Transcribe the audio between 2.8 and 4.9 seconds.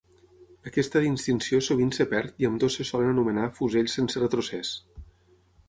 se solen anomenar fusells sense retrocés.